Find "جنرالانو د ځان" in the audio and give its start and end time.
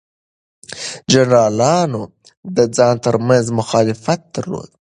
1.11-2.95